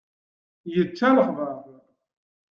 Yečča 0.73 1.09
lexber. 1.15 1.55